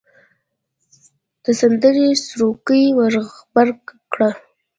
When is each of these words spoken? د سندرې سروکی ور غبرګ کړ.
د 1.43 1.45
سندرې 1.59 2.07
سروکی 2.25 2.83
ور 2.97 3.13
غبرګ 3.31 3.81
کړ. 4.11 4.19